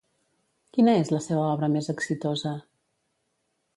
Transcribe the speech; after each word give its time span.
Quina 0.77 0.95
és 1.01 1.11
la 1.15 1.21
seva 1.27 1.43
obra 1.49 1.71
més 1.75 1.91
exitosa? 1.95 2.55